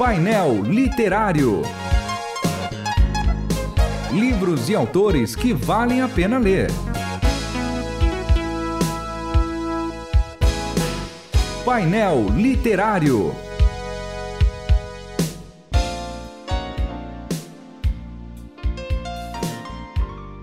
Painel 0.00 0.62
Literário. 0.62 1.60
Livros 4.10 4.70
e 4.70 4.74
autores 4.74 5.36
que 5.36 5.52
valem 5.52 6.00
a 6.00 6.08
pena 6.08 6.38
ler. 6.38 6.70
Painel 11.66 12.30
Literário. 12.34 13.34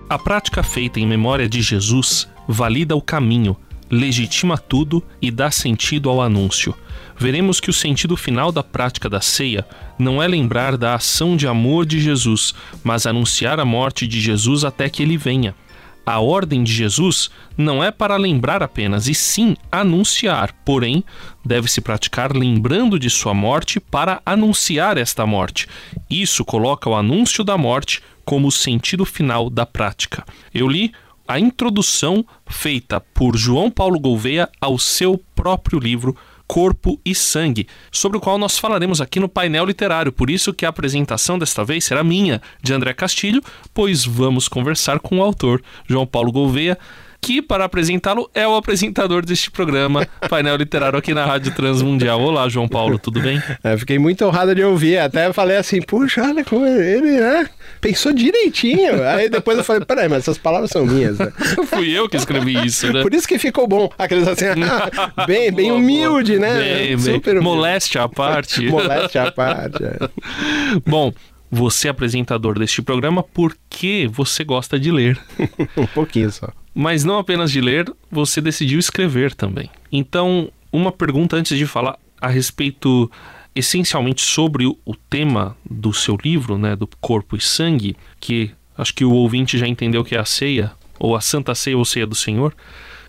A 0.08 0.18
prática 0.20 0.62
feita 0.62 1.00
em 1.00 1.06
memória 1.06 1.48
de 1.48 1.60
Jesus 1.62 2.28
valida 2.46 2.94
o 2.94 3.02
caminho, 3.02 3.56
legitima 3.90 4.56
tudo 4.56 5.02
e 5.20 5.32
dá 5.32 5.50
sentido 5.50 6.08
ao 6.08 6.22
anúncio. 6.22 6.76
Veremos 7.18 7.58
que 7.58 7.68
o 7.68 7.72
sentido 7.72 8.16
final 8.16 8.52
da 8.52 8.62
prática 8.62 9.08
da 9.08 9.20
ceia 9.20 9.66
não 9.98 10.22
é 10.22 10.28
lembrar 10.28 10.76
da 10.76 10.94
ação 10.94 11.36
de 11.36 11.48
amor 11.48 11.84
de 11.84 11.98
Jesus, 11.98 12.54
mas 12.84 13.06
anunciar 13.06 13.58
a 13.58 13.64
morte 13.64 14.06
de 14.06 14.20
Jesus 14.20 14.64
até 14.64 14.88
que 14.88 15.02
ele 15.02 15.16
venha. 15.16 15.54
A 16.06 16.20
ordem 16.20 16.62
de 16.62 16.72
Jesus 16.72 17.28
não 17.56 17.84
é 17.84 17.90
para 17.90 18.16
lembrar 18.16 18.62
apenas, 18.62 19.08
e 19.08 19.14
sim 19.14 19.56
anunciar, 19.70 20.54
porém, 20.64 21.04
deve-se 21.44 21.82
praticar 21.82 22.34
lembrando 22.34 22.98
de 22.98 23.10
sua 23.10 23.34
morte 23.34 23.78
para 23.78 24.22
anunciar 24.24 24.96
esta 24.96 25.26
morte. 25.26 25.66
Isso 26.08 26.44
coloca 26.46 26.88
o 26.88 26.94
anúncio 26.94 27.44
da 27.44 27.58
morte 27.58 28.00
como 28.24 28.48
o 28.48 28.52
sentido 28.52 29.04
final 29.04 29.50
da 29.50 29.66
prática. 29.66 30.24
Eu 30.54 30.68
li 30.68 30.92
a 31.26 31.38
introdução 31.38 32.24
feita 32.46 33.00
por 33.00 33.36
João 33.36 33.70
Paulo 33.70 34.00
Gouveia 34.00 34.48
ao 34.58 34.78
seu 34.78 35.22
próprio 35.34 35.78
livro 35.78 36.16
Corpo 36.48 36.98
e 37.04 37.14
Sangue, 37.14 37.68
sobre 37.92 38.16
o 38.16 38.20
qual 38.20 38.38
nós 38.38 38.58
falaremos 38.58 39.02
aqui 39.02 39.20
no 39.20 39.28
painel 39.28 39.66
literário. 39.66 40.10
Por 40.10 40.30
isso 40.30 40.54
que 40.54 40.64
a 40.64 40.70
apresentação 40.70 41.38
desta 41.38 41.62
vez 41.62 41.84
será 41.84 42.02
minha, 42.02 42.40
de 42.62 42.72
André 42.72 42.94
Castilho, 42.94 43.42
pois 43.74 44.04
vamos 44.04 44.48
conversar 44.48 44.98
com 44.98 45.18
o 45.18 45.22
autor, 45.22 45.62
João 45.86 46.06
Paulo 46.06 46.32
Gouveia, 46.32 46.78
que, 47.20 47.42
para 47.42 47.64
apresentá-lo, 47.64 48.30
é 48.32 48.46
o 48.46 48.56
apresentador 48.56 49.24
deste 49.24 49.50
programa, 49.50 50.06
painel 50.30 50.56
literário 50.56 50.98
aqui 50.98 51.12
na 51.12 51.26
Rádio 51.26 51.54
Transmundial. 51.54 52.20
Olá, 52.20 52.48
João 52.48 52.68
Paulo, 52.68 52.98
tudo 52.98 53.20
bem? 53.20 53.42
É, 53.62 53.76
fiquei 53.76 53.98
muito 53.98 54.24
honrado 54.24 54.54
de 54.54 54.62
ouvir. 54.62 54.98
Até 54.98 55.32
falei 55.32 55.56
assim, 55.56 55.82
puxa, 55.82 56.22
olha 56.22 56.44
como 56.44 56.64
ele, 56.64 57.20
né? 57.20 57.50
Pensou 57.80 58.12
direitinho. 58.12 59.02
Aí 59.08 59.28
depois 59.28 59.58
eu 59.58 59.64
falei, 59.64 59.84
peraí, 59.84 60.08
mas 60.08 60.20
essas 60.20 60.38
palavras 60.38 60.70
são 60.70 60.84
minhas, 60.84 61.18
né? 61.18 61.32
Fui 61.66 61.90
eu 61.90 62.08
que 62.08 62.16
escrevi 62.16 62.64
isso, 62.66 62.92
né? 62.92 63.02
Por 63.02 63.14
isso 63.14 63.26
que 63.26 63.38
ficou 63.38 63.66
bom. 63.66 63.90
Aqueles 63.98 64.26
assim, 64.26 64.46
bem, 65.26 65.52
bem 65.52 65.68
boa, 65.68 65.78
humilde, 65.78 66.38
boa. 66.38 66.48
né? 66.48 66.58
Bem, 66.58 66.98
Super 66.98 67.34
bem. 67.34 67.42
Moléstia 67.42 68.02
à 68.02 68.08
parte. 68.08 68.66
Moléstia 68.66 69.24
à 69.24 69.32
parte. 69.32 69.84
É. 69.84 69.98
Bom, 70.86 71.12
você 71.50 71.88
é 71.88 71.90
apresentador 71.90 72.58
deste 72.58 72.82
programa 72.82 73.22
porque 73.22 74.08
você 74.12 74.44
gosta 74.44 74.78
de 74.78 74.90
ler. 74.90 75.18
um 75.76 75.86
pouquinho 75.86 76.30
só. 76.30 76.48
Mas 76.74 77.04
não 77.04 77.18
apenas 77.18 77.50
de 77.50 77.60
ler, 77.60 77.90
você 78.10 78.40
decidiu 78.40 78.78
escrever 78.78 79.34
também. 79.34 79.70
Então, 79.90 80.50
uma 80.72 80.92
pergunta 80.92 81.36
antes 81.36 81.56
de 81.56 81.66
falar 81.66 81.98
a 82.20 82.28
respeito 82.28 83.10
essencialmente 83.58 84.22
sobre 84.22 84.66
o, 84.66 84.94
tema 85.10 85.56
do 85.68 85.92
seu 85.92 86.16
livro, 86.22 86.56
né, 86.56 86.76
do 86.76 86.86
corpo 87.00 87.36
e 87.36 87.40
sangue, 87.40 87.96
que 88.20 88.52
acho 88.76 88.94
que 88.94 89.04
o 89.04 89.10
ouvinte 89.12 89.58
já 89.58 89.66
entendeu 89.66 90.04
que 90.04 90.14
é 90.14 90.18
a 90.18 90.24
ceia, 90.24 90.70
ou 90.98 91.16
a 91.16 91.20
Santa 91.20 91.54
Ceia 91.56 91.76
ou 91.76 91.84
Ceia 91.84 92.06
do 92.06 92.14
Senhor. 92.14 92.54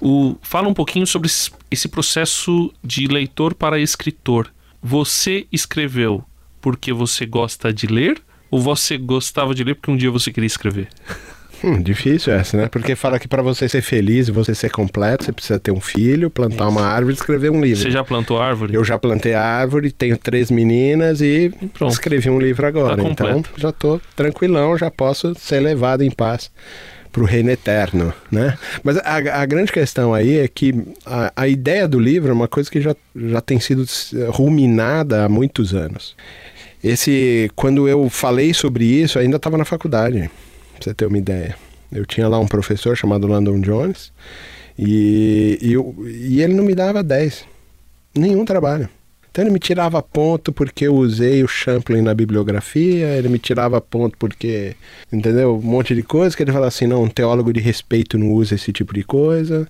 O, 0.02 0.38
fala 0.42 0.68
um 0.68 0.74
pouquinho 0.74 1.06
sobre 1.06 1.30
esse 1.70 1.88
processo 1.88 2.74
de 2.84 3.06
leitor 3.06 3.54
para 3.54 3.80
escritor. 3.80 4.52
Você 4.82 5.46
escreveu 5.52 6.24
porque 6.60 6.92
você 6.92 7.28
gosta 7.28 7.72
de 7.72 7.86
ler 7.86 8.20
ou 8.50 8.60
você 8.60 8.98
gostava 8.98 9.54
de 9.54 9.64
ler 9.64 9.76
porque 9.76 9.92
um 9.92 9.98
dia 9.98 10.10
você 10.10 10.32
queria 10.32 10.48
escrever? 10.48 10.90
Hum, 11.64 11.82
difícil 11.82 12.34
essa, 12.34 12.58
né? 12.58 12.68
Porque 12.68 12.96
fala 12.96 13.20
que 13.20 13.28
para 13.28 13.42
você 13.42 13.68
ser 13.68 13.82
feliz 13.82 14.28
e 14.28 14.32
você 14.32 14.56
ser 14.56 14.70
completo, 14.70 15.26
você 15.26 15.32
precisa 15.32 15.60
ter 15.60 15.72
um 15.72 15.82
filho, 15.82 16.30
plantar 16.30 16.66
Isso. 16.66 16.78
uma 16.78 16.86
árvore 16.86 17.14
e 17.14 17.18
escrever 17.18 17.52
um 17.52 17.62
livro. 17.62 17.82
Você 17.82 17.92
já 17.92 18.04
plantou 18.04 18.42
árvore? 18.42 18.74
Eu 18.74 18.84
já 18.84 18.98
plantei 18.98 19.34
árvore, 19.34 19.92
tenho 19.92 20.18
três 20.18 20.50
meninas 20.50 21.22
e 21.22 21.52
Pronto. 21.74 21.92
escrevi 21.92 22.30
um 22.30 22.40
livro 22.40 22.66
agora. 22.66 23.02
Tá 23.02 23.10
então 23.10 23.44
já 23.58 23.72
tô 23.72 24.00
tranquilão, 24.16 24.78
já 24.78 24.90
posso 24.90 25.34
ser 25.36 25.60
levado 25.60 26.02
em 26.02 26.12
paz 26.12 26.50
para 27.12 27.24
o 27.24 27.26
reino 27.26 27.50
eterno, 27.50 28.14
né? 28.32 28.58
Mas 28.84 28.98
a, 28.98 29.42
a, 29.42 29.46
grande 29.46 29.72
questão 29.72 30.14
aí 30.14 30.38
é 30.38 30.48
que 30.48 30.76
a, 31.06 31.34
a 31.36 31.48
ideia 31.48 31.88
do 31.88 32.00
livro 32.00 32.30
é 32.30 32.34
uma 32.34 32.48
coisa 32.48 32.70
que 32.70 32.80
já, 32.80 32.96
já 33.16 33.42
tem 33.42 33.60
sido 33.60 33.84
ruminada 34.30 35.26
há 35.26 35.30
muitos 35.30 35.74
anos. 35.74 36.16
Esse, 36.84 37.52
quando 37.56 37.90
eu 37.90 38.10
falei 38.10 38.54
sobre 38.54 38.86
isso, 38.86 39.20
ainda 39.20 39.38
estava 39.38 39.58
na 39.58 39.66
faculdade 39.66 40.30
pra 40.80 40.86
você 40.86 40.94
ter 40.94 41.06
uma 41.06 41.18
ideia. 41.18 41.56
Eu 41.92 42.06
tinha 42.06 42.28
lá 42.28 42.40
um 42.40 42.48
professor 42.48 42.96
chamado 42.96 43.28
Landon 43.28 43.60
Jones 43.60 44.12
e, 44.78 45.58
e, 45.62 45.74
eu, 45.74 45.96
e 46.08 46.42
ele 46.42 46.54
não 46.54 46.64
me 46.64 46.74
dava 46.74 47.04
10. 47.04 47.46
Nenhum 48.16 48.46
trabalho. 48.46 48.90
Então 49.32 49.44
ele 49.44 49.52
me 49.52 49.60
tirava 49.60 50.02
ponto 50.02 50.52
porque 50.52 50.88
eu 50.88 50.96
usei 50.96 51.44
o 51.44 51.48
Champlin 51.48 52.02
na 52.02 52.14
bibliografia, 52.14 53.08
ele 53.16 53.30
me 53.30 53.38
tirava 53.38 53.80
ponto 53.80 54.18
porque, 54.18 54.76
entendeu? 55.12 55.56
Um 55.56 55.62
monte 55.62 55.94
de 55.94 56.02
coisa 56.02 56.36
que 56.36 56.42
ele 56.42 56.52
falava 56.52 56.68
assim, 56.68 56.88
não, 56.88 57.04
um 57.04 57.10
teólogo 57.10 57.54
de 57.54 57.60
respeito 57.60 58.18
não 58.18 58.32
usa 58.32 58.56
esse 58.56 58.72
tipo 58.74 58.94
de 58.94 59.04
coisa. 59.04 59.68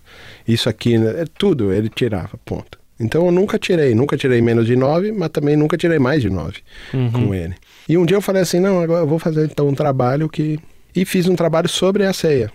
Isso 0.48 0.70
aqui, 0.70 0.98
né? 0.98 1.22
é 1.22 1.26
tudo, 1.38 1.74
ele 1.74 1.90
tirava 1.90 2.40
ponto. 2.46 2.80
Então 3.00 3.26
eu 3.26 3.32
nunca 3.32 3.58
tirei, 3.58 3.94
nunca 3.96 4.18
tirei 4.18 4.42
menos 4.42 4.66
de 4.66 4.76
9, 4.76 5.12
mas 5.12 5.30
também 5.30 5.56
nunca 5.56 5.78
tirei 5.78 6.00
mais 6.00 6.22
de 6.22 6.30
9 6.30 6.58
uhum. 6.94 7.12
com 7.12 7.34
ele. 7.34 7.56
E 7.88 7.98
um 7.98 8.06
dia 8.06 8.18
eu 8.18 8.22
falei 8.22 8.42
assim, 8.42 8.60
não, 8.60 8.82
agora 8.82 9.04
eu 9.04 9.08
vou 9.08 9.20
fazer 9.20 9.46
então 9.46 9.68
um 9.68 9.74
trabalho 9.74 10.30
que 10.30 10.60
e 10.96 11.06
fiz 11.06 11.28
um 11.28 11.36
trabalho 11.36 11.70
sobre 11.70 12.06
a 12.06 12.14
ceia, 12.14 12.52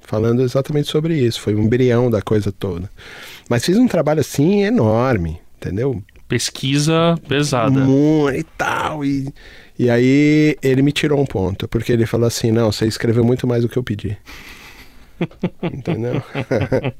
falando 0.00 0.42
exatamente 0.42 0.88
sobre 0.88 1.18
isso. 1.18 1.40
Foi 1.40 1.54
um 1.54 1.62
embrião 1.62 2.10
da 2.10 2.22
coisa 2.22 2.52
toda. 2.52 2.90
Mas 3.48 3.64
fiz 3.64 3.76
um 3.76 3.88
trabalho 3.88 4.20
assim 4.20 4.62
enorme, 4.62 5.40
entendeu? 5.56 6.02
Pesquisa 6.28 7.18
pesada. 7.26 7.80
Muito 7.80 8.38
e 8.38 8.44
tal. 8.56 9.04
E, 9.04 9.32
e 9.78 9.88
aí 9.88 10.56
ele 10.62 10.82
me 10.82 10.92
tirou 10.92 11.20
um 11.20 11.24
ponto, 11.24 11.66
porque 11.66 11.92
ele 11.92 12.04
falou 12.04 12.26
assim: 12.26 12.50
não, 12.50 12.70
você 12.70 12.86
escreveu 12.86 13.24
muito 13.24 13.46
mais 13.46 13.62
do 13.62 13.68
que 13.68 13.78
eu 13.78 13.82
pedi. 13.82 14.16
Entendeu? 15.62 16.22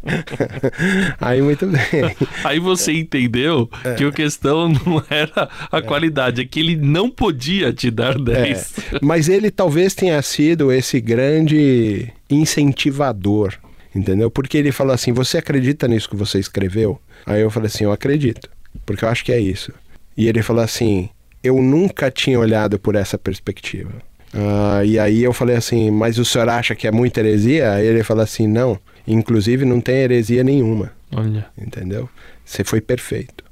Aí 1.20 1.40
muito 1.42 1.66
bem. 1.66 2.16
Aí 2.44 2.58
você 2.58 2.92
entendeu 2.92 3.68
é. 3.84 3.94
que 3.94 4.04
a 4.04 4.12
questão 4.12 4.68
não 4.68 5.02
era 5.08 5.48
a 5.70 5.78
é. 5.78 5.82
qualidade, 5.82 6.42
é 6.42 6.44
que 6.44 6.60
ele 6.60 6.76
não 6.76 7.10
podia 7.10 7.72
te 7.72 7.90
dar 7.90 8.18
10. 8.18 8.78
É. 8.94 8.98
Mas 9.02 9.28
ele 9.28 9.50
talvez 9.50 9.94
tenha 9.94 10.20
sido 10.22 10.72
esse 10.72 11.00
grande 11.00 12.12
incentivador, 12.28 13.54
entendeu? 13.94 14.30
Porque 14.30 14.58
ele 14.58 14.72
falou 14.72 14.92
assim: 14.92 15.12
Você 15.12 15.38
acredita 15.38 15.88
nisso 15.88 16.08
que 16.08 16.16
você 16.16 16.38
escreveu? 16.38 17.00
Aí 17.26 17.40
eu 17.40 17.50
falei 17.50 17.68
assim: 17.68 17.84
Eu 17.84 17.92
acredito, 17.92 18.48
porque 18.84 19.04
eu 19.04 19.08
acho 19.08 19.24
que 19.24 19.32
é 19.32 19.40
isso. 19.40 19.72
E 20.16 20.26
ele 20.26 20.42
falou 20.42 20.62
assim: 20.62 21.08
Eu 21.42 21.60
nunca 21.62 22.10
tinha 22.10 22.38
olhado 22.38 22.78
por 22.78 22.94
essa 22.94 23.16
perspectiva. 23.16 24.07
Uh, 24.34 24.84
e 24.84 24.98
aí 24.98 25.22
eu 25.22 25.32
falei 25.32 25.56
assim, 25.56 25.90
mas 25.90 26.18
o 26.18 26.24
senhor 26.24 26.48
acha 26.48 26.74
que 26.74 26.86
é 26.86 26.90
muita 26.90 27.20
heresia? 27.20 27.72
Aí 27.72 27.86
ele 27.86 28.02
falou 28.02 28.22
assim, 28.22 28.46
não, 28.46 28.78
inclusive 29.06 29.64
não 29.64 29.80
tem 29.80 29.96
heresia 29.96 30.44
nenhuma. 30.44 30.92
Olha. 31.14 31.46
Entendeu? 31.56 32.08
Você 32.44 32.64
foi 32.64 32.80
perfeito. 32.80 33.44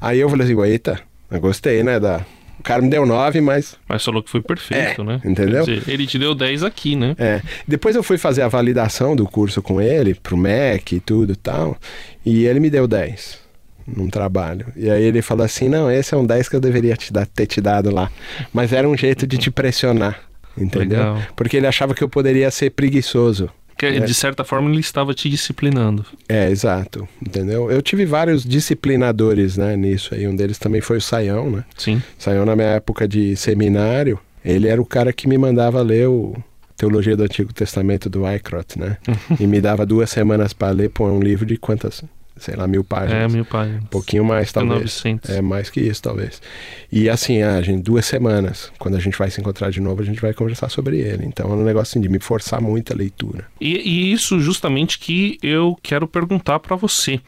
Aí 0.00 0.18
eu 0.18 0.28
falei 0.28 0.46
assim, 0.46 0.60
eita, 0.62 1.00
eu 1.30 1.40
gostei, 1.40 1.82
né, 1.82 2.00
da... 2.00 2.24
O 2.58 2.62
cara 2.62 2.80
me 2.80 2.88
deu 2.88 3.04
9, 3.04 3.40
mas. 3.42 3.76
Mas 3.86 4.02
falou 4.02 4.22
que 4.22 4.30
foi 4.30 4.40
perfeito, 4.40 5.02
é, 5.02 5.04
né? 5.04 5.20
Entendeu? 5.24 5.66
Dizer, 5.66 5.82
ele 5.86 6.06
te 6.06 6.18
deu 6.18 6.34
10 6.34 6.62
aqui, 6.62 6.96
né? 6.96 7.14
É. 7.18 7.42
Depois 7.68 7.94
eu 7.94 8.02
fui 8.02 8.16
fazer 8.16 8.40
a 8.40 8.48
validação 8.48 9.14
do 9.14 9.26
curso 9.26 9.60
com 9.60 9.82
ele, 9.82 10.14
pro 10.14 10.36
MEC 10.36 10.96
e 10.96 11.00
tudo 11.00 11.32
e 11.32 11.36
tal. 11.36 11.76
E 12.24 12.46
ele 12.46 12.60
me 12.60 12.70
deu 12.70 12.86
10 12.86 13.43
num 13.86 14.08
trabalho. 14.08 14.66
E 14.76 14.90
aí 14.90 15.02
ele 15.02 15.22
falou 15.22 15.44
assim: 15.44 15.68
não, 15.68 15.90
esse 15.90 16.14
é 16.14 16.16
um 16.16 16.26
10 16.26 16.48
que 16.48 16.56
eu 16.56 16.60
deveria 16.60 16.96
te 16.96 17.12
dar, 17.12 17.26
ter 17.26 17.46
te 17.46 17.60
dado 17.60 17.92
lá. 17.92 18.10
Mas 18.52 18.72
era 18.72 18.88
um 18.88 18.96
jeito 18.96 19.26
de 19.26 19.38
te 19.38 19.50
pressionar. 19.50 20.20
Entendeu? 20.56 20.98
Legal. 20.98 21.22
Porque 21.34 21.56
ele 21.56 21.66
achava 21.66 21.94
que 21.94 22.02
eu 22.02 22.08
poderia 22.08 22.50
ser 22.50 22.70
preguiçoso. 22.70 23.50
Que, 23.76 23.86
é. 23.86 24.00
De 24.00 24.14
certa 24.14 24.44
forma 24.44 24.70
ele 24.70 24.80
estava 24.80 25.12
te 25.12 25.28
disciplinando. 25.28 26.06
É, 26.28 26.48
exato. 26.48 27.08
Entendeu? 27.20 27.70
Eu 27.70 27.82
tive 27.82 28.06
vários 28.06 28.44
disciplinadores, 28.44 29.56
né, 29.56 29.76
nisso 29.76 30.14
aí. 30.14 30.28
Um 30.28 30.36
deles 30.36 30.58
também 30.58 30.80
foi 30.80 30.98
o 30.98 31.00
Saião, 31.00 31.50
né? 31.50 31.64
Sim. 31.76 32.00
Saião 32.16 32.46
na 32.46 32.54
minha 32.54 32.68
época 32.68 33.08
de 33.08 33.34
seminário, 33.36 34.18
ele 34.44 34.68
era 34.68 34.80
o 34.80 34.86
cara 34.86 35.12
que 35.12 35.26
me 35.26 35.36
mandava 35.36 35.82
ler 35.82 36.08
o 36.08 36.36
Teologia 36.76 37.16
do 37.16 37.24
Antigo 37.24 37.52
Testamento 37.52 38.08
do 38.08 38.22
Wycroft, 38.22 38.76
né? 38.76 38.98
e 39.40 39.46
me 39.46 39.60
dava 39.60 39.84
duas 39.84 40.10
semanas 40.10 40.52
para 40.52 40.72
ler, 40.72 40.90
pô, 40.90 41.06
um 41.06 41.20
livro 41.20 41.46
de 41.46 41.56
quantas 41.56 42.04
sei 42.36 42.56
lá, 42.56 42.66
mil 42.66 42.82
páginas. 42.82 43.32
É, 43.32 43.34
mil 43.34 43.44
páginas. 43.44 43.82
Um 43.82 43.86
pouquinho 43.86 44.24
mais, 44.24 44.52
talvez. 44.52 44.80
900. 44.80 45.30
É, 45.30 45.42
mais 45.42 45.70
que 45.70 45.80
isso, 45.80 46.02
talvez. 46.02 46.42
E 46.90 47.08
assim, 47.08 47.42
a 47.42 47.60
gente, 47.62 47.82
duas 47.82 48.04
semanas, 48.04 48.72
quando 48.78 48.96
a 48.96 49.00
gente 49.00 49.16
vai 49.16 49.30
se 49.30 49.40
encontrar 49.40 49.70
de 49.70 49.80
novo, 49.80 50.02
a 50.02 50.04
gente 50.04 50.20
vai 50.20 50.34
conversar 50.34 50.68
sobre 50.68 50.98
ele. 50.98 51.24
Então 51.24 51.50
é 51.50 51.54
um 51.54 51.64
negócio 51.64 51.92
assim, 51.92 52.00
de 52.00 52.08
me 52.08 52.18
forçar 52.18 52.60
muito 52.60 52.92
a 52.92 52.96
leitura. 52.96 53.46
E, 53.60 53.76
e 53.76 54.12
isso 54.12 54.40
justamente 54.40 54.98
que 54.98 55.38
eu 55.42 55.76
quero 55.82 56.08
perguntar 56.08 56.58
para 56.58 56.76
você. 56.76 57.20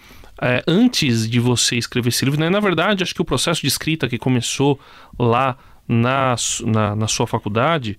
É, 0.42 0.62
antes 0.66 1.28
de 1.28 1.40
você 1.40 1.76
escrever 1.76 2.10
esse 2.10 2.24
livro, 2.24 2.38
né? 2.38 2.50
na 2.50 2.60
verdade, 2.60 3.02
acho 3.02 3.14
que 3.14 3.22
o 3.22 3.24
processo 3.24 3.62
de 3.62 3.68
escrita 3.68 4.06
que 4.06 4.18
começou 4.18 4.78
lá 5.18 5.56
na, 5.88 6.34
na, 6.64 6.96
na 6.96 7.08
sua 7.08 7.26
faculdade 7.26 7.96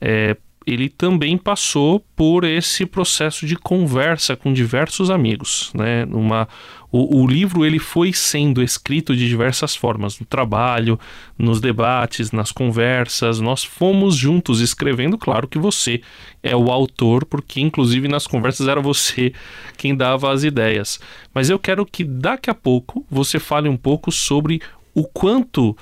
é, 0.00 0.36
ele 0.66 0.88
também 0.88 1.38
passou 1.38 2.00
por 2.16 2.42
esse 2.42 2.84
processo 2.84 3.46
de 3.46 3.54
conversa 3.54 4.34
com 4.34 4.52
diversos 4.52 5.10
amigos, 5.10 5.70
né? 5.72 6.04
Uma, 6.06 6.48
o, 6.90 7.22
o, 7.22 7.26
livro 7.26 7.64
ele 7.64 7.78
foi 7.78 8.12
sendo 8.12 8.60
escrito 8.60 9.14
de 9.14 9.28
diversas 9.28 9.76
formas, 9.76 10.18
no 10.18 10.26
trabalho, 10.26 10.98
nos 11.38 11.60
debates, 11.60 12.32
nas 12.32 12.50
conversas. 12.50 13.38
Nós 13.38 13.62
fomos 13.62 14.16
juntos 14.16 14.60
escrevendo. 14.60 15.16
Claro 15.16 15.46
que 15.46 15.58
você 15.58 16.00
é 16.42 16.56
o 16.56 16.72
autor, 16.72 17.24
porque 17.24 17.60
inclusive 17.60 18.08
nas 18.08 18.26
conversas 18.26 18.66
era 18.66 18.80
você 18.80 19.32
quem 19.76 19.94
dava 19.94 20.32
as 20.32 20.42
ideias. 20.42 20.98
Mas 21.32 21.48
eu 21.48 21.60
quero 21.60 21.86
que 21.86 22.02
daqui 22.02 22.50
a 22.50 22.54
pouco 22.54 23.06
você 23.08 23.38
fale 23.38 23.68
um 23.68 23.76
pouco 23.76 24.10
sobre 24.10 24.60
o 24.92 25.04
quanto 25.04 25.76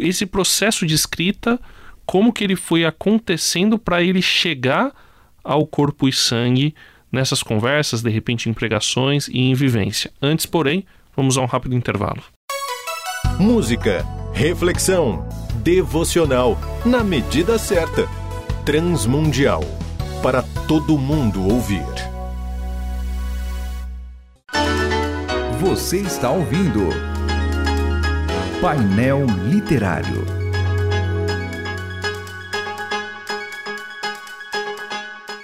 esse 0.00 0.24
processo 0.24 0.86
de 0.86 0.94
escrita 0.94 1.60
como 2.06 2.32
que 2.32 2.44
ele 2.44 2.56
foi 2.56 2.84
acontecendo 2.84 3.78
para 3.78 4.02
ele 4.02 4.22
chegar 4.22 4.92
ao 5.42 5.66
corpo 5.66 6.08
e 6.08 6.12
sangue 6.12 6.74
nessas 7.10 7.42
conversas, 7.42 8.02
de 8.02 8.10
repente 8.10 8.48
em 8.48 8.54
pregações 8.54 9.28
e 9.28 9.38
em 9.38 9.54
vivência. 9.54 10.10
Antes, 10.20 10.46
porém, 10.46 10.84
vamos 11.14 11.36
a 11.36 11.42
um 11.42 11.46
rápido 11.46 11.74
intervalo. 11.74 12.22
Música, 13.38 14.06
reflexão, 14.32 15.26
devocional, 15.62 16.58
na 16.84 17.04
medida 17.04 17.58
certa. 17.58 18.06
Transmundial, 18.64 19.62
para 20.22 20.42
todo 20.66 20.96
mundo 20.96 21.46
ouvir. 21.48 21.84
Você 25.60 25.98
está 25.98 26.30
ouvindo 26.30 26.88
Painel 28.60 29.26
Literário. 29.48 30.41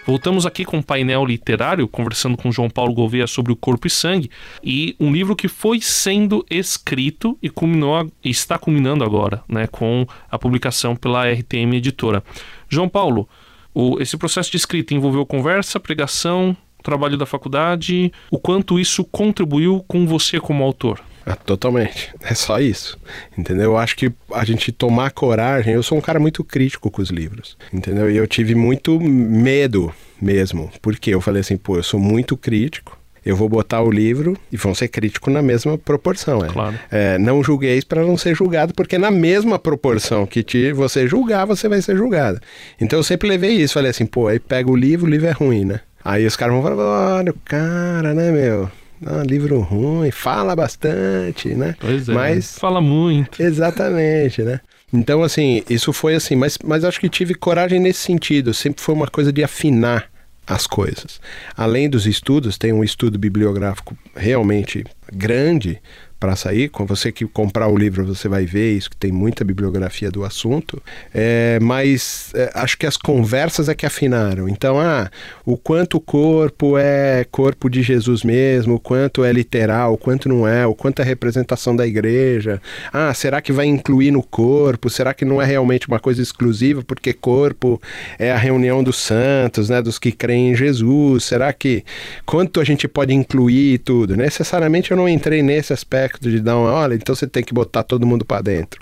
Voltamos 0.09 0.47
aqui 0.47 0.65
com 0.65 0.79
um 0.79 0.83
painel 0.83 1.23
literário, 1.27 1.87
conversando 1.87 2.35
com 2.35 2.51
João 2.51 2.71
Paulo 2.71 2.95
Gouveia 2.95 3.27
sobre 3.27 3.53
o 3.53 3.57
corpo 3.57 3.87
e 3.87 3.91
sangue, 3.91 4.31
e 4.65 4.97
um 4.99 5.13
livro 5.13 5.37
que 5.37 5.49
foi 5.49 5.83
sendo 5.83 6.47
escrito 6.51 7.37
e 7.43 7.51
culminou, 7.51 8.11
está 8.25 8.59
culminando 8.59 9.05
agora, 9.05 9.45
né, 9.47 9.67
com 9.67 10.07
a 10.31 10.39
publicação 10.39 10.97
pela 10.97 11.31
RTM 11.31 11.77
Editora. 11.77 12.25
João 12.71 12.89
Paulo, 12.89 13.29
o, 13.75 14.01
esse 14.01 14.17
processo 14.17 14.51
de 14.51 14.57
escrita 14.57 14.95
envolveu 14.95 15.27
conversa, 15.27 15.79
pregação, 15.79 16.57
trabalho 16.83 17.19
da 17.19 17.27
faculdade, 17.27 18.11
o 18.31 18.39
quanto 18.39 18.81
isso 18.81 19.05
contribuiu 19.05 19.85
com 19.87 20.07
você 20.07 20.41
como 20.41 20.65
autor? 20.65 21.03
Ah, 21.29 21.37
totalmente. 21.37 22.15
É 22.23 22.35
só 22.35 22.59
isso. 22.59 22.99
Entendeu? 23.37 23.65
Eu 23.65 23.77
acho 23.77 23.97
que 23.97 24.11
a 24.33 24.45
gente 24.45 24.73
tomar 24.73 25.11
coragem. 25.11 25.75
Eu 25.75 25.83
sou 25.83 25.99
um 25.99 26.01
cara 26.01 26.19
muito 26.19 26.43
crítico 26.43 26.91
com 26.91 27.03
os 27.03 27.11
livros. 27.11 27.57
Entendeu? 27.73 28.11
E 28.11 28.17
eu 28.17 28.27
tive 28.27 28.55
muito 28.55 28.99
medo 28.99 29.93
mesmo. 30.21 30.71
Porque 30.81 31.11
eu 31.11 31.21
falei 31.21 31.41
assim, 31.41 31.57
pô, 31.57 31.77
eu 31.77 31.83
sou 31.83 32.01
muito 32.01 32.37
crítico. 32.37 32.99
Eu 33.27 33.37
vou 33.37 33.47
botar 33.47 33.83
o 33.83 33.91
livro 33.91 34.39
e 34.51 34.57
vão 34.57 34.75
ser 34.75 34.89
críticos 34.89 35.31
na 35.31 35.43
mesma 35.43 35.77
proporção. 35.77 36.43
É. 36.43 36.49
Claro. 36.49 36.79
É, 36.91 37.19
não 37.19 37.45
julgueis 37.45 37.85
para 37.85 38.03
não 38.03 38.17
ser 38.17 38.35
julgado, 38.35 38.73
porque 38.73 38.97
na 38.97 39.11
mesma 39.11 39.59
proporção 39.59 40.25
que 40.25 40.43
te, 40.43 40.73
você 40.73 41.07
julgar, 41.07 41.45
você 41.45 41.69
vai 41.69 41.83
ser 41.83 41.95
julgado. 41.95 42.41
Então 42.81 42.99
eu 42.99 43.03
sempre 43.03 43.29
levei 43.29 43.53
isso. 43.53 43.75
Falei 43.75 43.91
assim, 43.91 44.07
pô, 44.07 44.29
aí 44.29 44.39
pega 44.39 44.71
o 44.71 44.77
livro, 44.77 45.07
o 45.07 45.11
livro 45.11 45.27
é 45.27 45.33
ruim, 45.33 45.67
né? 45.67 45.81
Aí 46.03 46.25
os 46.25 46.37
caras 46.37 46.55
vão 46.55 46.63
falar, 46.63 47.17
olha 47.17 47.33
o 47.33 47.39
cara, 47.45 48.15
né, 48.15 48.31
meu? 48.31 48.71
Ah, 49.05 49.23
livro 49.25 49.61
ruim, 49.61 50.11
fala 50.11 50.55
bastante, 50.57 51.55
né? 51.55 51.75
Pois 51.79 52.09
é. 52.09 52.13
Mas 52.13 52.59
fala 52.59 52.81
muito. 52.81 53.43
Exatamente, 53.43 54.43
né? 54.43 54.61
Então, 54.93 55.23
assim, 55.23 55.63
isso 55.69 55.93
foi 55.93 56.15
assim, 56.15 56.35
mas, 56.35 56.59
mas 56.65 56.85
acho 56.85 56.99
que 57.01 57.09
tive 57.09 57.35
coragem 57.35 57.79
nesse 57.79 58.01
sentido. 58.01 58.55
Sempre 58.55 58.83
foi 58.83 58.95
uma 58.95 59.07
coisa 59.07 59.33
de 59.33 59.45
afinar 59.45 60.11
as 60.47 60.67
coisas. 60.67 61.21
Além 61.57 61.91
dos 61.91 62.07
estudos, 62.07 62.57
tem 62.57 62.73
um 62.73 62.83
estudo 62.83 63.19
bibliográfico 63.19 63.97
realmente 64.17 64.85
grande 65.13 65.81
para 66.19 66.37
sair. 66.37 66.69
Com 66.69 66.85
você 66.85 67.13
que 67.13 67.27
comprar 67.27 67.69
o 67.69 67.77
livro, 67.77 68.05
você 68.05 68.29
vai 68.29 68.45
ver 68.45 68.77
isso, 68.77 68.91
que 68.91 68.97
tem 68.97 69.13
muita 69.13 69.45
bibliografia 69.45 70.11
do 70.11 70.25
assunto. 70.25 70.83
É, 71.15 71.59
mas 71.61 72.33
é, 72.35 72.51
acho 72.55 72.77
que 72.77 72.87
as 72.87 72.97
conversas 72.97 73.69
é 73.69 73.75
que 73.75 73.87
afinaram. 73.87 74.49
Então, 74.49 74.79
ah, 74.81 75.11
o 75.45 75.57
quanto 75.57 75.99
o 75.99 76.01
corpo 76.01 76.77
é 76.77 77.25
corpo 77.31 77.69
de 77.71 77.83
Jesus 77.83 78.23
mesmo, 78.23 78.75
o 78.75 78.81
quanto 78.81 79.25
é 79.25 79.33
literal, 79.33 79.95
o 79.95 79.99
quanto 79.99 80.29
não 80.29 80.47
é, 80.47 80.67
o 80.67 80.75
quanto 80.75 81.01
é 81.01 81.05
representação 81.05 81.75
da 81.75 81.87
igreja. 81.87 82.61
Ah, 82.93 83.13
será 83.15 83.41
que 83.41 83.53
vai 83.53 83.67
incluir 83.67 84.11
no 84.11 84.23
corpo? 84.23 84.91
Será 84.91 85.15
que 85.15 85.25
não 85.25 85.41
é 85.41 85.47
realmente 85.47 85.89
uma 85.89 86.01
coisa 86.01 86.21
exclusiva? 86.21 86.83
Porque 86.83 87.13
corpo 87.13 87.81
é 88.19 88.33
a 88.33 88.37
reunião 88.37 88.83
dos 88.83 88.97
santos, 88.97 89.69
né, 89.69 89.81
dos 89.81 89.99
que 89.99 90.13
creem 90.13 90.51
em 90.51 90.55
Jesus. 90.55 91.25
Será 91.25 91.53
que 91.53 91.85
quanto 92.27 92.61
a 92.61 92.65
gente 92.65 92.89
pode 92.89 93.15
incluir 93.15 93.79
tudo? 93.79 94.17
Necessariamente 94.17 94.91
eu 94.91 94.97
não 94.97 95.09
entrei 95.09 95.43
nesse 95.43 95.73
aspecto 95.73 96.08
aspecto 96.09 96.31
de 96.31 96.41
dar 96.41 96.57
uma, 96.57 96.73
olha, 96.73 96.95
então 96.95 97.15
você 97.15 97.27
tem 97.27 97.45
que 97.45 97.53
botar 97.53 97.83
todo 97.83 98.07
mundo 98.07 98.25
para 98.25 98.43
dentro. 98.43 98.81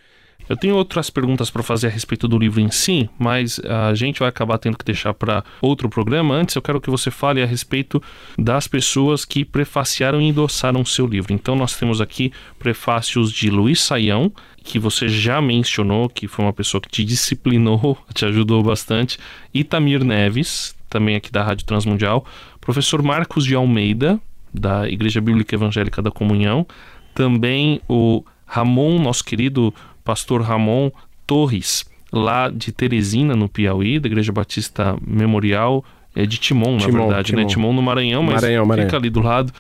Eu 0.49 0.56
tenho 0.56 0.76
outras 0.76 1.11
perguntas 1.11 1.50
para 1.50 1.61
fazer 1.61 1.88
a 1.88 1.90
respeito 1.90 2.28
do 2.28 2.38
livro 2.38 2.61
em 2.61 2.70
si, 2.70 3.11
mas 3.19 3.61
a 3.64 3.93
gente 3.94 4.20
vai 4.20 4.28
acabar 4.28 4.58
tendo 4.58 4.78
que 4.78 4.84
deixar 4.84 5.12
para 5.12 5.43
outro 5.61 5.88
programa. 5.88 6.37
Antes, 6.37 6.55
eu 6.55 6.62
quero 6.62 6.81
que 6.81 6.88
você 6.88 7.11
fale 7.11 7.43
a 7.43 7.46
respeito 7.46 8.00
das 8.38 8.69
pessoas 8.69 9.25
que 9.25 9.44
prefaciaram 9.44 10.20
e 10.20 10.28
endossaram 10.28 10.81
o 10.82 10.87
seu 10.87 11.05
livro. 11.05 11.32
Então, 11.32 11.56
nós 11.56 11.76
temos 11.76 12.00
aqui 12.00 12.32
prefácios 12.61 13.33
de 13.33 13.50
Luiz 13.50 13.80
Saião, 13.80 14.33
que 14.62 14.78
você 14.78 15.09
já 15.09 15.42
mencionou, 15.42 16.09
que 16.09 16.28
foi 16.28 16.45
uma 16.45 16.52
pessoa 16.52 16.80
que 16.80 16.88
te 16.88 17.02
disciplinou, 17.02 17.99
te 18.14 18.25
ajudou 18.25 18.62
bastante. 18.62 19.18
Itamir 19.52 20.04
Neves, 20.04 20.76
também 20.88 21.16
aqui 21.16 21.33
da 21.33 21.42
Rádio 21.42 21.66
Transmundial. 21.66 22.25
Professor 22.61 23.02
Marcos 23.02 23.45
de 23.45 23.56
Almeida, 23.56 24.21
da 24.54 24.88
Igreja 24.88 25.21
Bíblica 25.21 25.56
Evangélica 25.56 26.00
da 26.00 26.11
Comunhão 26.11 26.66
também 27.16 27.80
o 27.88 28.23
Ramon, 28.44 28.99
nosso 29.00 29.25
querido 29.25 29.75
pastor 30.04 30.42
Ramon 30.42 30.90
Torres, 31.26 31.85
lá 32.12 32.49
de 32.50 32.70
Teresina, 32.70 33.35
no 33.35 33.49
Piauí, 33.49 33.99
da 33.99 34.06
Igreja 34.06 34.30
Batista 34.30 34.96
Memorial, 35.04 35.82
é 36.14 36.26
de 36.26 36.38
Timon, 36.38 36.76
Timon 36.76 36.92
na 36.92 37.04
verdade, 37.06 37.26
Timon. 37.28 37.42
né? 37.42 37.49
Timon 37.49 37.73
no 37.73 37.82
Maranhão, 37.82 38.23
mas 38.23 38.35
Maranhão, 38.35 38.66
Maranhão. 38.66 38.88
fica 38.88 38.99
ali 38.99 39.11
do 39.11 39.20
lado 39.20 39.52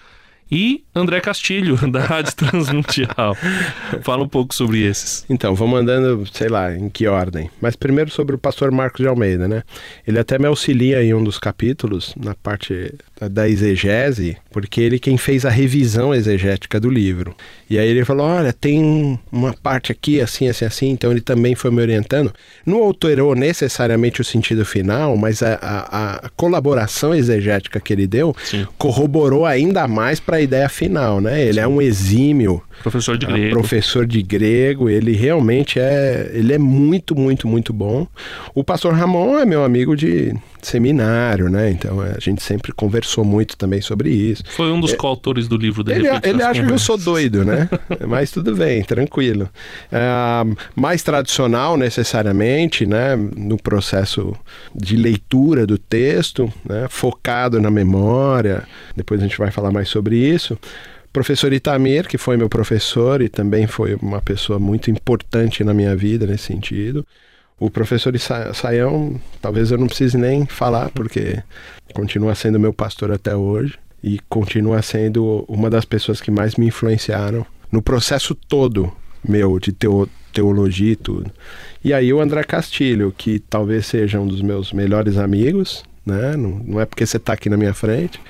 e 0.50 0.84
André 0.94 1.20
Castilho, 1.20 1.76
da 1.90 2.00
Rádio 2.00 2.34
Transmundial. 2.36 3.34
Fala 4.02 4.22
um 4.22 4.28
pouco 4.28 4.54
sobre 4.54 4.82
esses. 4.82 5.24
Então, 5.28 5.54
vamos 5.54 5.80
andando, 5.80 6.24
sei 6.32 6.48
lá, 6.48 6.74
em 6.74 6.88
que 6.88 7.06
ordem. 7.06 7.50
Mas 7.60 7.74
primeiro 7.74 8.10
sobre 8.10 8.34
o 8.34 8.38
pastor 8.38 8.70
Marcos 8.70 9.00
de 9.00 9.08
Almeida, 9.08 9.48
né? 9.48 9.62
Ele 10.06 10.18
até 10.18 10.38
me 10.38 10.46
auxilia 10.46 11.02
em 11.02 11.14
um 11.14 11.22
dos 11.22 11.38
capítulos, 11.38 12.14
na 12.16 12.34
parte 12.34 12.94
da 13.30 13.48
exegese, 13.48 14.36
porque 14.50 14.80
ele 14.80 14.98
quem 14.98 15.16
fez 15.16 15.46
a 15.46 15.50
revisão 15.50 16.14
exegética 16.14 16.78
do 16.78 16.90
livro. 16.90 17.34
E 17.68 17.78
aí 17.78 17.88
ele 17.88 18.04
falou, 18.04 18.26
olha, 18.26 18.52
tem 18.52 19.18
uma 19.32 19.54
parte 19.54 19.90
aqui, 19.90 20.20
assim, 20.20 20.48
assim, 20.48 20.64
assim, 20.64 20.90
então 20.90 21.10
ele 21.10 21.22
também 21.22 21.54
foi 21.54 21.70
me 21.70 21.80
orientando. 21.80 22.32
Não 22.64 22.82
alterou 22.82 23.34
necessariamente 23.34 24.20
o 24.20 24.24
sentido 24.24 24.64
final, 24.64 25.16
mas 25.16 25.42
a, 25.42 25.58
a, 25.60 26.26
a 26.26 26.28
colaboração 26.36 27.14
exegética 27.14 27.80
que 27.80 27.92
ele 27.92 28.06
deu 28.06 28.36
Sim. 28.44 28.66
corroborou 28.76 29.46
ainda 29.46 29.88
mais 29.88 30.20
para 30.20 30.36
a 30.36 30.40
ideia 30.40 30.68
final, 30.68 31.20
né? 31.20 31.42
Ele 31.42 31.54
Sim. 31.54 31.60
é 31.60 31.68
um 31.68 31.80
exímio 31.80 32.62
professor 32.82 33.18
de 33.18 33.26
grego. 33.26 33.50
professor 33.50 34.06
de 34.06 34.22
grego, 34.22 34.88
ele 34.88 35.12
realmente 35.12 35.78
é, 35.78 36.30
ele 36.32 36.52
é 36.52 36.58
muito, 36.58 37.14
muito, 37.14 37.48
muito 37.48 37.72
bom. 37.72 38.06
O 38.54 38.62
pastor 38.62 38.94
Ramon 38.94 39.38
é 39.38 39.44
meu 39.44 39.64
amigo 39.64 39.96
de 39.96 40.34
seminário, 40.62 41.48
né? 41.48 41.70
Então 41.70 42.00
a 42.00 42.18
gente 42.18 42.42
sempre 42.42 42.72
conversou 42.72 43.24
muito 43.24 43.56
também 43.56 43.80
sobre 43.80 44.10
isso. 44.10 44.42
Foi 44.48 44.70
um 44.70 44.80
dos 44.80 44.92
é, 44.92 44.96
coautores 44.96 45.46
do 45.48 45.56
livro, 45.56 45.84
de 45.84 45.92
Ele, 45.92 46.08
ele 46.22 46.42
acha 46.42 46.64
que 46.64 46.72
eu 46.72 46.78
sou 46.78 46.98
doido, 46.98 47.44
né? 47.44 47.68
Mas 48.06 48.30
tudo 48.30 48.54
bem, 48.54 48.82
tranquilo. 48.82 49.48
É, 49.92 50.00
mais 50.74 51.02
tradicional, 51.02 51.76
necessariamente, 51.76 52.84
né? 52.86 53.16
No 53.16 53.56
processo 53.56 54.34
de 54.74 54.96
leitura 54.96 55.66
do 55.66 55.78
texto, 55.78 56.52
né? 56.68 56.86
focado 56.88 57.60
na 57.60 57.70
memória. 57.70 58.64
Depois 58.96 59.20
a 59.20 59.24
gente 59.24 59.38
vai 59.38 59.50
falar 59.50 59.70
mais 59.70 59.88
sobre 59.88 60.16
isso 60.16 60.58
professor 61.16 61.50
Itamir, 61.50 62.06
que 62.06 62.18
foi 62.18 62.36
meu 62.36 62.46
professor 62.46 63.22
e 63.22 63.30
também 63.30 63.66
foi 63.66 63.94
uma 64.02 64.20
pessoa 64.20 64.58
muito 64.58 64.90
importante 64.90 65.64
na 65.64 65.72
minha 65.72 65.96
vida 65.96 66.26
nesse 66.26 66.44
sentido. 66.44 67.06
O 67.58 67.70
professor 67.70 68.12
Saião, 68.52 69.18
talvez 69.40 69.70
eu 69.70 69.78
não 69.78 69.86
precise 69.86 70.18
nem 70.18 70.44
falar, 70.44 70.90
porque 70.90 71.42
continua 71.94 72.34
sendo 72.34 72.60
meu 72.60 72.70
pastor 72.70 73.10
até 73.10 73.34
hoje 73.34 73.78
e 74.04 74.20
continua 74.28 74.82
sendo 74.82 75.42
uma 75.48 75.70
das 75.70 75.86
pessoas 75.86 76.20
que 76.20 76.30
mais 76.30 76.56
me 76.56 76.66
influenciaram 76.66 77.46
no 77.72 77.80
processo 77.80 78.34
todo 78.34 78.92
meu 79.26 79.58
de 79.58 79.72
teo, 79.72 80.06
teologia 80.34 80.92
e 80.92 80.96
tudo. 80.96 81.30
E 81.82 81.94
aí 81.94 82.12
o 82.12 82.20
André 82.20 82.44
Castilho, 82.44 83.10
que 83.16 83.38
talvez 83.38 83.86
seja 83.86 84.20
um 84.20 84.26
dos 84.26 84.42
meus 84.42 84.70
melhores 84.70 85.16
amigos, 85.16 85.82
né? 86.04 86.36
Não, 86.36 86.60
não 86.62 86.78
é 86.78 86.84
porque 86.84 87.06
você 87.06 87.16
está 87.16 87.32
aqui 87.32 87.48
na 87.48 87.56
minha 87.56 87.72
frente, 87.72 88.20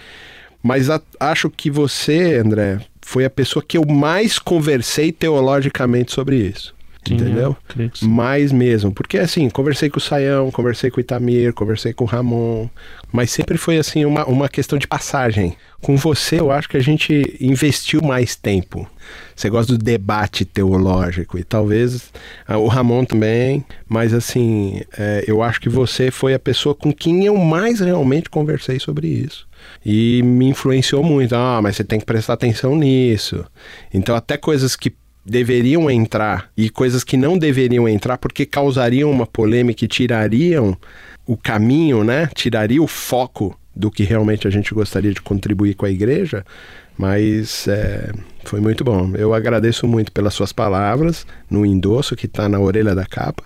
mas 0.62 0.90
a, 0.90 1.00
acho 1.18 1.48
que 1.50 1.70
você, 1.70 2.36
André, 2.36 2.80
foi 3.00 3.25
a 3.25 3.30
pessoa 3.30 3.64
que 3.66 3.78
eu 3.78 3.86
mais 3.86 4.38
conversei 4.38 5.12
teologicamente 5.12 6.12
sobre 6.12 6.36
isso. 6.36 6.75
Sim, 7.08 7.14
entendeu? 7.14 7.56
Mais 8.02 8.52
mesmo. 8.52 8.92
Porque 8.92 9.18
assim, 9.18 9.48
conversei 9.48 9.88
com 9.88 9.98
o 9.98 10.00
Saião, 10.00 10.50
conversei 10.50 10.90
com 10.90 10.98
o 10.98 11.00
Itamir, 11.00 11.52
conversei 11.52 11.92
com 11.92 12.04
o 12.04 12.06
Ramon, 12.06 12.68
mas 13.12 13.30
sempre 13.30 13.56
foi 13.56 13.78
assim 13.78 14.04
uma, 14.04 14.25
uma 14.26 14.48
questão 14.48 14.78
de 14.78 14.86
passagem. 14.86 15.56
Com 15.80 15.96
você, 15.96 16.40
eu 16.40 16.50
acho 16.50 16.68
que 16.68 16.76
a 16.76 16.82
gente 16.82 17.36
investiu 17.40 18.00
mais 18.02 18.34
tempo. 18.34 18.88
Você 19.34 19.48
gosta 19.48 19.76
do 19.76 19.82
debate 19.82 20.44
teológico 20.44 21.38
e 21.38 21.44
talvez 21.44 22.10
ah, 22.46 22.58
o 22.58 22.66
Ramon 22.66 23.04
também, 23.04 23.64
mas 23.88 24.12
assim, 24.12 24.80
é, 24.98 25.25
eu 25.28 25.42
acho 25.42 25.60
que 25.60 25.68
você 25.68 26.10
foi 26.10 26.34
a 26.34 26.38
pessoa 26.38 26.75
com 26.75 26.92
quem 26.92 27.25
eu 27.25 27.36
mais 27.36 27.80
realmente 27.80 28.28
conversei 28.28 28.80
sobre 28.80 29.06
isso 29.06 29.46
e 29.84 30.22
me 30.22 30.46
influenciou 30.46 31.02
muito. 31.02 31.34
Ah, 31.34 31.60
mas 31.62 31.76
você 31.76 31.84
tem 31.84 32.00
que 32.00 32.06
prestar 32.06 32.34
atenção 32.34 32.75
nisso. 32.75 33.44
Então, 33.92 34.16
até 34.16 34.36
coisas 34.36 34.75
que 34.75 34.92
deveriam 35.26 35.90
entrar 35.90 36.50
e 36.56 36.71
coisas 36.71 37.02
que 37.02 37.16
não 37.16 37.37
deveriam 37.37 37.88
entrar 37.88 38.16
porque 38.16 38.47
causariam 38.47 39.11
uma 39.11 39.26
polêmica 39.26 39.85
e 39.85 39.88
tirariam 39.88 40.76
o 41.26 41.37
caminho, 41.37 42.04
né? 42.04 42.28
Tiraria 42.35 42.80
o 42.80 42.87
foco 42.87 43.59
do 43.75 43.90
que 43.90 44.04
realmente 44.04 44.47
a 44.47 44.50
gente 44.50 44.73
gostaria 44.73 45.12
de 45.12 45.21
contribuir 45.21 45.75
com 45.75 45.85
a 45.85 45.90
igreja. 45.90 46.45
Mas 46.97 47.68
é, 47.68 48.11
foi 48.45 48.61
muito 48.61 48.83
bom. 48.83 49.12
Eu 49.16 49.35
agradeço 49.35 49.87
muito 49.87 50.11
pelas 50.12 50.33
suas 50.33 50.52
palavras 50.52 51.26
no 51.50 51.66
endosso 51.66 52.16
que 52.16 52.25
está 52.25 52.49
na 52.49 52.59
orelha 52.59 52.95
da 52.95 53.04
capa. 53.04 53.42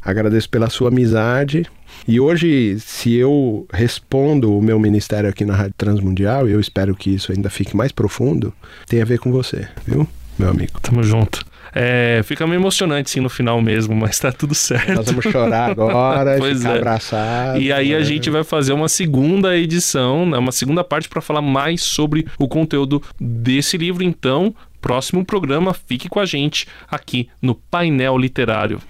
Agradeço 0.00 0.48
pela 0.48 0.70
sua 0.70 0.88
amizade. 0.88 1.66
E 2.06 2.20
hoje, 2.20 2.78
se 2.78 3.14
eu 3.14 3.66
respondo 3.72 4.56
o 4.56 4.62
meu 4.62 4.78
ministério 4.78 5.28
aqui 5.28 5.44
na 5.44 5.56
Rádio 5.56 5.74
Transmundial, 5.76 6.48
e 6.48 6.52
eu 6.52 6.60
espero 6.60 6.94
que 6.94 7.10
isso 7.14 7.32
ainda 7.32 7.50
fique 7.50 7.74
mais 7.74 7.90
profundo, 7.90 8.52
tem 8.86 9.00
a 9.00 9.04
ver 9.04 9.18
com 9.18 9.32
você, 9.32 9.66
viu? 9.86 10.06
Meu 10.38 10.50
amigo. 10.50 10.72
Tamo 10.80 11.02
junto. 11.02 11.44
É, 11.76 12.20
fica 12.22 12.46
meio 12.46 12.60
emocionante 12.60 13.10
sim 13.10 13.20
no 13.20 13.28
final 13.28 13.60
mesmo, 13.60 13.94
mas 13.96 14.18
tá 14.18 14.30
tudo 14.30 14.54
certo. 14.54 14.94
Nós 14.94 15.06
vamos 15.06 15.24
chorar 15.24 15.70
agora, 15.70 16.36
pois 16.38 16.58
ficar 16.58 16.74
é. 16.74 16.78
abraçado. 16.78 17.60
E 17.60 17.72
aí 17.72 17.94
a 17.94 17.98
né? 17.98 18.04
gente 18.04 18.30
vai 18.30 18.44
fazer 18.44 18.72
uma 18.72 18.88
segunda 18.88 19.56
edição, 19.56 20.24
né, 20.24 20.38
uma 20.38 20.52
segunda 20.52 20.84
parte 20.84 21.08
para 21.08 21.20
falar 21.20 21.42
mais 21.42 21.82
sobre 21.82 22.26
o 22.38 22.46
conteúdo 22.46 23.02
desse 23.20 23.76
livro. 23.76 24.04
Então, 24.04 24.54
próximo 24.80 25.24
programa, 25.24 25.74
fique 25.74 26.08
com 26.08 26.20
a 26.20 26.24
gente 26.24 26.68
aqui 26.88 27.28
no 27.42 27.54
Painel 27.54 28.16
Literário. 28.16 28.80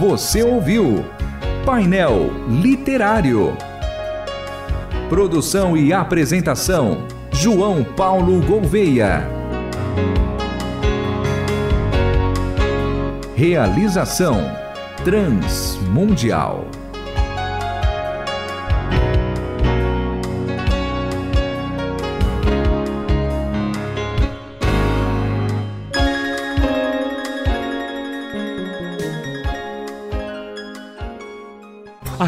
Você 0.00 0.42
ouviu 0.42 1.04
Painel 1.64 2.30
Literário. 2.48 3.56
Produção 5.08 5.76
e 5.76 5.92
apresentação 5.92 7.06
João 7.38 7.84
Paulo 7.84 8.40
Gouveia. 8.40 9.28
Realização 13.34 14.40
Transmundial. 15.04 16.64